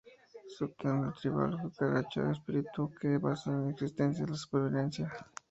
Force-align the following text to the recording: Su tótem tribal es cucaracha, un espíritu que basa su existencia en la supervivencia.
Su 0.53 0.67
tótem 0.69 1.13
tribal 1.17 1.53
es 1.53 1.61
cucaracha, 1.61 2.21
un 2.21 2.31
espíritu 2.31 2.91
que 2.99 3.19
basa 3.19 3.51
su 3.51 3.69
existencia 3.69 4.23
en 4.23 4.31
la 4.31 4.35
supervivencia. 4.35 5.13